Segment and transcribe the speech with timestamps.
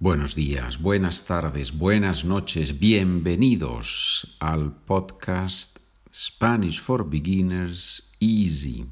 [0.00, 5.78] Buenos días, buenas tardes, buenas noches, bienvenidos al podcast
[6.12, 8.86] Spanish for Beginners Easy.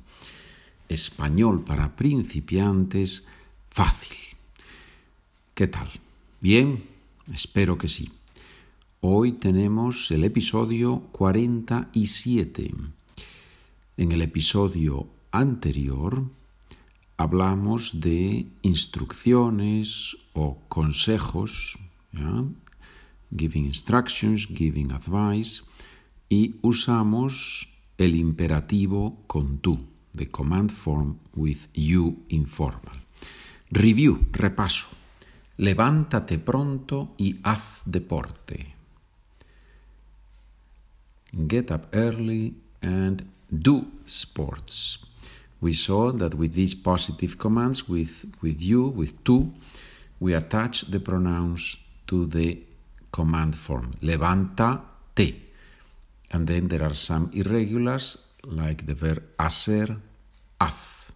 [0.89, 3.27] Español para principiantes
[3.69, 4.17] fácil.
[5.55, 5.91] ¿Qué tal?
[6.41, 6.81] ¿Bien?
[7.33, 8.09] Espero que sí.
[9.01, 12.75] Hoy tenemos el episodio 47.
[13.97, 16.27] En el episodio anterior
[17.23, 21.79] hablamos de instrucciones o consejos,
[23.35, 25.63] giving instructions, giving advice,
[26.29, 32.97] y usamos el imperativo con tú, the command form with you informal.
[33.71, 34.89] Review, repaso.
[35.59, 38.75] Levántate pronto y haz deporte.
[41.49, 45.12] Get up early and do sports
[45.63, 49.53] we saw that with these positive commands, with, with you, with tú,
[50.19, 52.59] we attach the pronouns to the
[53.13, 53.93] command form.
[54.03, 55.37] Levántate.
[56.33, 59.97] And then there are some irregulars, like the verb hacer,
[60.61, 61.13] haz.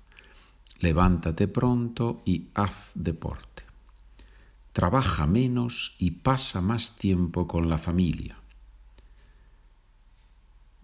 [0.81, 3.65] Levántate pronto y haz deporte.
[4.73, 8.37] Trabaja menos y pasa más tiempo con la familia.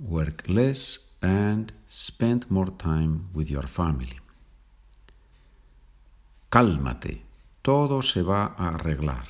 [0.09, 4.19] Work less and spend more time with your family.
[6.51, 7.23] Cálmate,
[7.63, 9.27] todo se va a arreglar.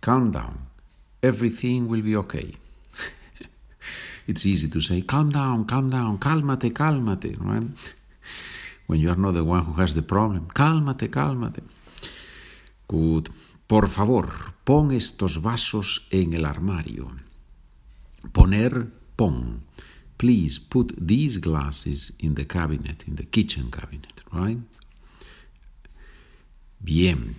[0.00, 0.66] Calm down,
[1.22, 2.52] everything will be okay.
[4.26, 7.94] it's easy to say, calm down, calm down, cálmate, cálmate, right?
[8.88, 10.48] When you are not the one who has the problem.
[10.48, 11.62] Cálmate, cálmate.
[12.88, 13.30] Good.
[13.68, 14.28] Por favor,
[14.64, 17.27] pon estos vasos en el armario.
[18.32, 19.62] Poner pon.
[20.16, 24.58] Please put these glasses in the cabinet, in the kitchen cabinet, right?
[26.82, 27.36] Bien.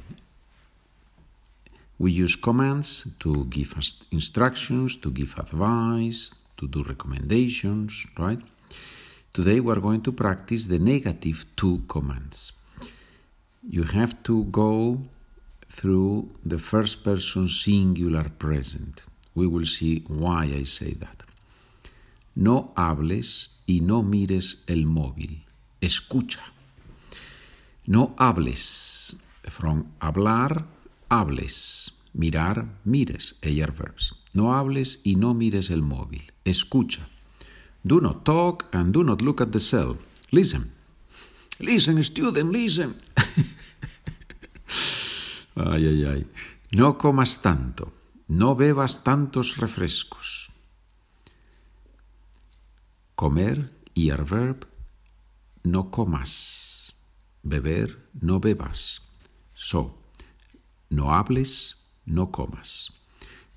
[1.97, 8.39] We use commands to give us instructions, to give advice, to do recommendations, right?
[9.33, 12.53] Today we are going to practice the negative two commands.
[13.67, 15.01] You have to go
[15.67, 19.03] through the first person singular present.
[19.39, 21.23] We will see why I say that.
[22.35, 25.45] No hables y no mires el móvil.
[25.79, 26.41] Escucha.
[27.85, 29.15] No hables.
[29.43, 30.65] From hablar,
[31.09, 32.01] hables.
[32.13, 33.39] Mirar, mires.
[33.41, 34.13] AR verbs.
[34.33, 36.33] No hables y no mires el móvil.
[36.43, 37.07] Escucha.
[37.81, 39.97] Do not talk and do not look at the cell.
[40.31, 40.73] Listen.
[41.59, 42.95] Listen, student, listen.
[45.55, 46.27] ay, ay, ay.
[46.71, 47.98] No comas tanto.
[48.29, 50.51] No bebas tantos refrescos.
[53.15, 54.67] Comer, ir verb,
[55.63, 56.93] no comas.
[57.41, 59.09] Beber, no bebas.
[59.55, 59.97] So,
[60.91, 62.91] no hables, no comas.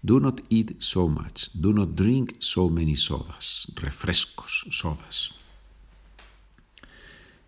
[0.01, 1.51] Do not eat so much.
[1.53, 3.71] Do not drink so many sodas.
[3.75, 5.35] Refrescos, sodas.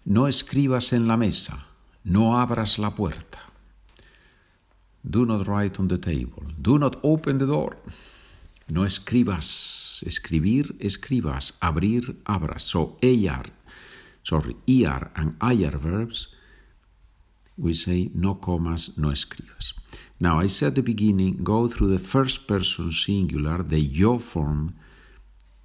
[0.04, 1.68] No escribas en la mesa.
[2.04, 3.38] No abras la puerta.
[5.08, 6.44] Do not write on the table.
[6.60, 7.76] Do not open the door.
[8.70, 12.62] No escribas, escribir, escribas, abrir, abras.
[12.62, 13.44] So AR,
[14.22, 16.28] sorry, ER and IR verbs,
[17.58, 19.74] we say no comas, no escribas.
[20.18, 24.74] Now I said at the beginning, go through the first person singular, the yo form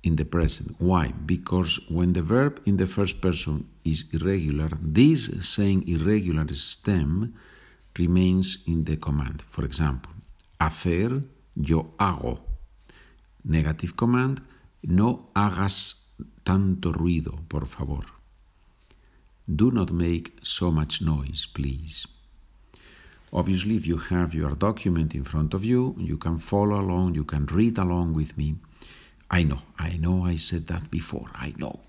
[0.04, 0.76] in the present.
[0.80, 1.14] Why?
[1.26, 7.34] Because when the verb in the first person is irregular, this same irregular stem
[8.00, 9.42] remains in the command.
[9.42, 10.12] For example,
[10.60, 11.24] hacer,
[11.56, 12.40] yo hago.
[13.44, 14.42] Negative command,
[14.84, 18.06] no hagas tanto ruido, por favor.
[19.46, 22.08] Do not make so much noise, please.
[23.32, 27.24] Obviously, if you have your document in front of you, you can follow along, you
[27.24, 28.56] can read along with me.
[29.30, 31.81] I know, I know I said that before, I know.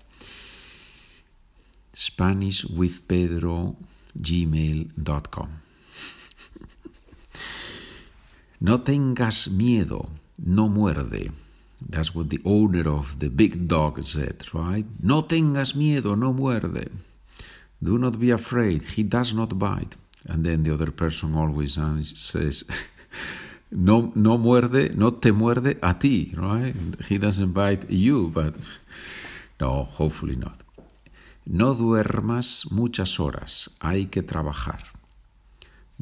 [1.93, 3.75] Spanish with Pedro
[4.17, 5.61] gmail.com.
[8.61, 11.31] no tengas miedo, no muerde.
[11.81, 14.85] That's what the owner of the big dog said, right?
[15.01, 16.91] No tengas miedo, no muerde.
[17.83, 19.95] Do not be afraid, he does not bite.
[20.27, 21.79] And then the other person always
[22.15, 22.63] says,
[23.71, 26.75] no, no muerde, no te muerde a ti, right?
[27.09, 28.55] He doesn't bite you, but
[29.59, 30.59] no, hopefully not.
[31.47, 34.83] No duermas muchas horas, hay que trabajar.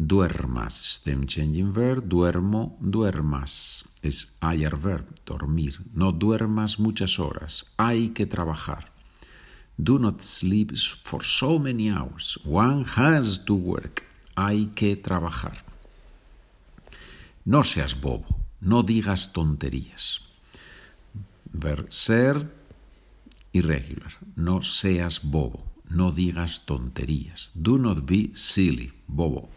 [0.02, 8.10] Duermas, stem changing verb, duermo, duermas, es higher verb, dormir, no duermas muchas horas, hay
[8.10, 8.94] que trabajar.
[9.76, 10.72] Do not sleep
[11.04, 14.04] for so many hours, one has to work,
[14.38, 15.66] hay que trabajar.
[17.44, 20.22] No seas bobo, no digas tonterías.
[21.52, 22.50] Ver ser
[23.52, 24.14] irregular.
[24.38, 27.52] No seas bobo, no digas tonterías.
[27.54, 29.50] Do not be silly, bobo.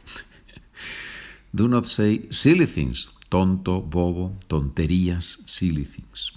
[1.54, 6.32] Do not say silly things, tonto, bobo, tonterías, silly things.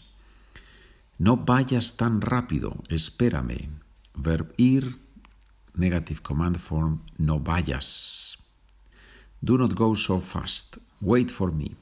[1.17, 3.69] No vayas tan rápido, espérame.
[4.13, 4.97] Verb ir,
[5.75, 8.37] negative command form, no vayas.
[9.41, 11.75] Do not go so fast, wait for me.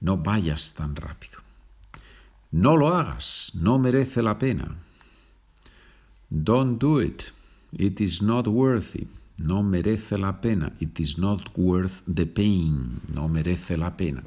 [0.00, 1.38] No vayas tan rápido.
[2.52, 4.76] No lo hagas, no merece la pena.
[6.30, 7.32] Don't do it,
[7.72, 9.06] it is not worthy.
[9.42, 13.00] No merece la pena, it is not worth the pain.
[13.14, 14.22] No merece la pena.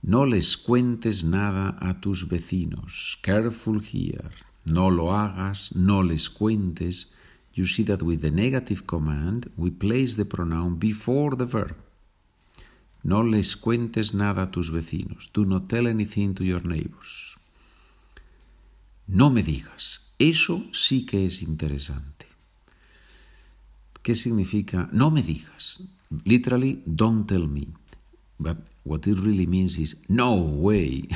[0.00, 3.18] No les cuentes nada a tus vecinos.
[3.20, 4.30] Careful here.
[4.64, 7.08] No lo hagas, no les cuentes.
[7.52, 11.76] You see that with the negative command, we place the pronoun before the verb.
[13.02, 15.30] No les cuentes nada a tus vecinos.
[15.34, 17.36] Do not tell anything to your neighbors.
[19.06, 20.00] No me digas.
[20.18, 22.17] Eso sí que es interesante.
[24.08, 25.82] ¿Qué significa no me digas?
[26.24, 27.68] Literally, don't tell me.
[28.38, 31.06] But what it really means is no way.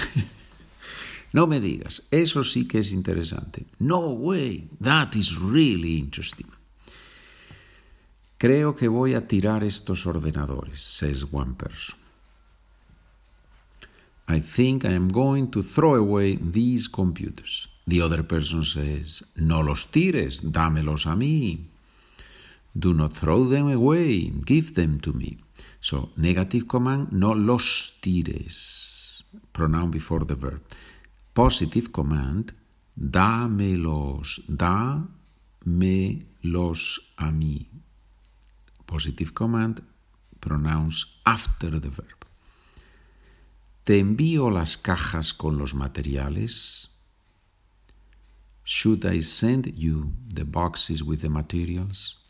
[1.32, 2.06] no me digas.
[2.10, 3.64] Eso sí que es interesante.
[3.78, 4.68] No way.
[4.78, 6.48] That is really interesting.
[8.36, 11.96] Creo que voy a tirar estos ordenadores, says one person.
[14.28, 17.68] I think I am going to throw away these computers.
[17.86, 21.71] The other person says, No los tires, dámelos a mí.
[22.74, 25.38] Do not throw them away, give them to me.
[25.80, 29.24] So, negative command, no los tires.
[29.52, 30.62] Pronoun before the verb.
[31.34, 32.54] Positive command,
[32.94, 35.00] dámelos, dámelos
[37.16, 37.72] a mí
[38.92, 39.82] positive command,
[40.40, 42.20] pronouns after the verb.
[43.84, 46.90] ¿Te envío las cajas con los materiales?
[48.64, 52.21] Should I send you the boxes with the materials?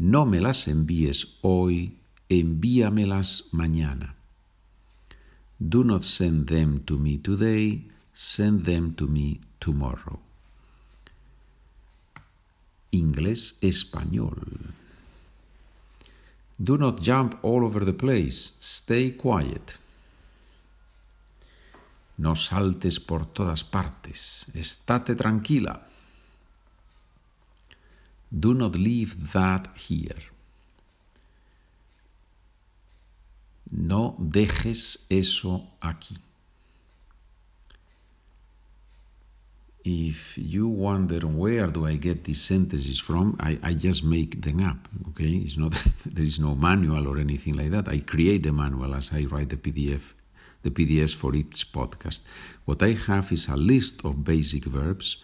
[0.00, 1.98] No me las envíes hoy,
[2.28, 4.14] envíamelas mañana.
[5.58, 10.20] Do not send them to me today, send them to me tomorrow.
[12.92, 14.72] Inglés español.
[16.58, 18.54] Do not jump all over the place.
[18.60, 19.80] Stay quiet.
[22.18, 24.46] No saltes por todas partes.
[24.54, 25.88] Estate tranquila.
[28.30, 30.22] Do not leave that here.
[33.70, 36.16] No dejes eso aquí.
[39.88, 44.60] if you wonder where do I get these sentences from, I, I just make them
[44.62, 44.88] up.
[45.10, 45.72] Okay, it's not
[46.06, 47.88] there is no manual or anything like that.
[47.88, 50.12] I create the manual as I write the PDF,
[50.62, 52.20] the PDFs for each podcast.
[52.64, 55.22] What I have is a list of basic verbs,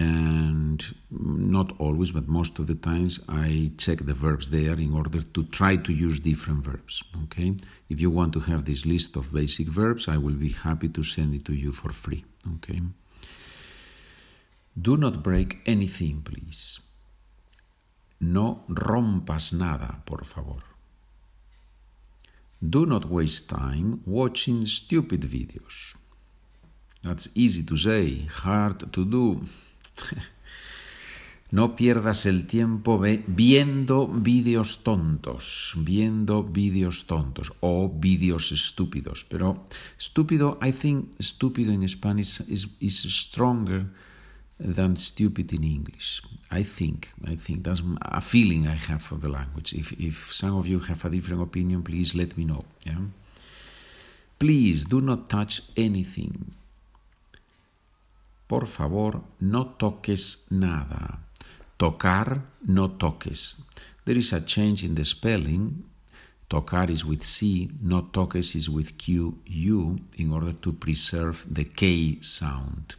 [0.00, 5.20] and not always, but most of the times I check the verbs there in order
[5.20, 7.04] to try to use different verbs.
[7.24, 7.54] Okay,
[7.90, 11.02] if you want to have this list of basic verbs, I will be happy to
[11.02, 12.24] send it to you for free.
[12.54, 12.80] Okay.
[14.80, 16.80] Do not break anything, please.
[18.20, 20.62] No rompas nada, por favor.
[22.62, 25.96] Do not waste time watching stupid videos.
[27.02, 29.42] That's easy to say, hard to do.
[31.50, 39.24] no pierdas el tiempo viendo vídeos tontos, viendo vídeos tontos o vídeos estúpidos.
[39.24, 39.64] Pero
[39.98, 43.86] estúpido, I think estúpido Spanish is, is stronger
[44.60, 46.22] than stupid in English.
[46.50, 49.72] I think, I think that's a feeling I have for the language.
[49.72, 52.64] If, if some of you have a different opinion, please let me know.
[52.84, 52.98] Yeah?
[54.38, 56.52] Please do not touch anything.
[58.50, 61.20] Por favor, no toques nada.
[61.76, 63.62] Tocar, no toques.
[64.04, 65.84] There is a change in the spelling.
[66.48, 71.62] Tocar is with C, no toques is with Q, U, in order to preserve the
[71.62, 72.96] K sound.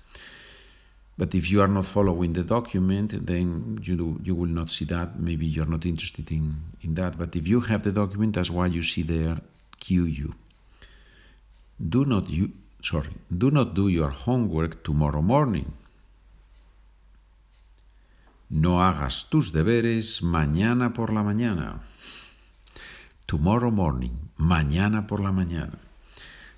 [1.18, 4.86] But if you are not following the document, then you, do, you will not see
[4.86, 5.20] that.
[5.20, 7.18] Maybe you're not interested in, in that.
[7.18, 9.42] But if you have the document, that's why you see there
[9.82, 10.34] QU.
[11.78, 12.30] Do not
[12.82, 15.74] sorry, do not do your homework tomorrow morning.
[18.50, 21.80] No hagas tus deberes mañana por la mañana.
[23.26, 25.78] Tomorrow morning, mañana por la mañana.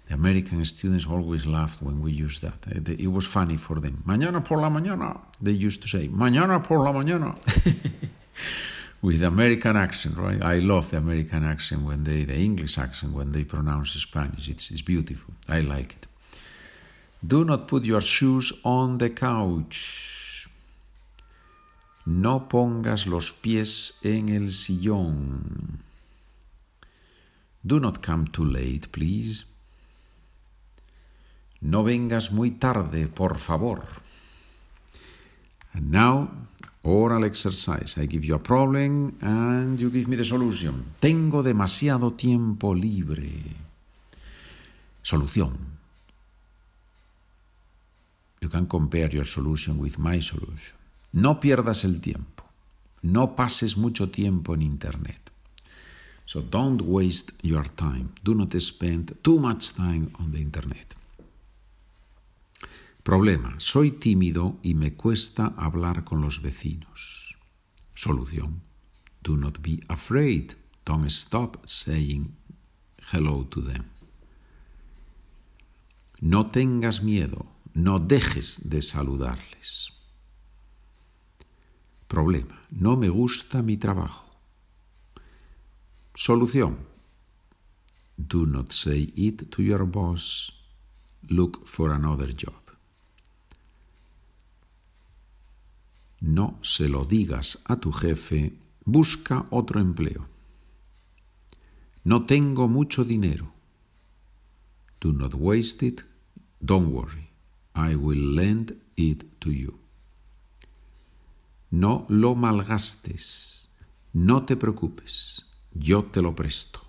[0.07, 2.65] The American students always laughed when we used that.
[2.67, 4.03] Eh, it was funny for them.
[4.05, 7.35] Mañana por la mañana, they used to say, mañana por la mañana.
[9.03, 10.41] with American accent, right?
[10.41, 14.49] I love the American accent when they, the English accent when they pronounce Spanish.
[14.49, 15.33] It's, it's beautiful.
[15.47, 16.07] I like it.
[17.25, 20.49] Do not put your shoes on the couch.
[22.05, 25.79] No pongas los pies en el sillón.
[27.65, 29.45] Do not come too late, please.
[31.61, 33.83] No vengas muy tarde, por favor.
[35.73, 36.29] And now,
[36.83, 37.97] oral exercise.
[37.97, 40.93] I give you a problem and you give me the solution.
[40.99, 43.31] Tengo demasiado tiempo libre.
[45.01, 45.72] Solución.
[48.43, 50.75] You can compare your solution with my solution.
[51.13, 52.43] No pierdas el tiempo.
[53.01, 55.31] No pases mucho tiempo en Internet.
[56.25, 58.09] So don't waste your time.
[58.21, 60.93] Do not spend too much time on the Internet.
[63.01, 63.55] Problema.
[63.59, 67.37] Soy tímido y me cuesta hablar con los vecinos.
[67.95, 68.61] Solución.
[69.21, 70.51] Do not be afraid.
[70.83, 72.35] Don't stop saying
[73.13, 73.85] hello to them.
[76.19, 77.52] No tengas miedo.
[77.73, 79.91] No dejes de saludarles.
[82.07, 82.61] Problema.
[82.69, 84.35] No me gusta mi trabajo.
[86.13, 86.77] Solución.
[88.17, 90.53] Do not say it to your boss.
[91.29, 92.53] Look for another job.
[96.21, 98.53] No se lo digas a tu jefe,
[98.85, 100.25] busca otro empleo.
[102.05, 103.51] No tengo mucho dinero.
[105.01, 106.03] Do not waste it.
[106.61, 107.22] Don't worry.
[107.75, 109.79] I will lend it to you.
[111.71, 113.69] No lo malgastes.
[114.13, 115.45] No te preocupes.
[115.73, 116.81] Yo te lo presto.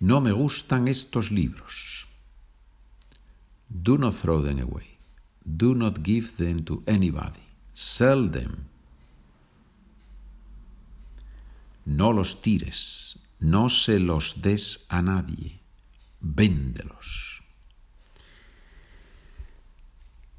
[0.00, 2.06] No me gustan estos libros.
[3.68, 4.98] Do not throw them away.
[5.44, 7.42] Do not give them to anybody.
[7.74, 8.68] Sell them.
[11.84, 13.18] No los tires.
[13.40, 15.60] No se los des a nadie.
[16.20, 17.37] Véndelos.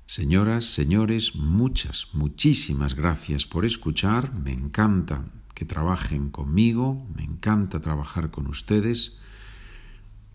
[0.10, 4.34] Señoras, señores, muchas, muchísimas gracias por escuchar.
[4.34, 5.24] Me encanta
[5.54, 9.18] que trabajen conmigo, me encanta trabajar con ustedes.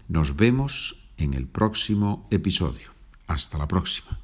[0.06, 2.92] Nos vemos en el próximo episodio.
[3.26, 4.23] Hasta la próxima.